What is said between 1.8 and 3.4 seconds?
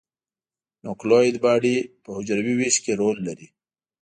په حجروي ویش کې رول